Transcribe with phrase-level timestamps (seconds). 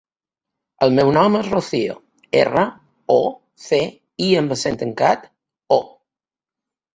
[0.85, 1.95] El meu nom és Rocío:
[2.39, 2.63] erra,
[3.17, 3.19] o,
[3.67, 3.79] ce,
[4.29, 5.29] i amb accent tancat,
[5.79, 5.79] o.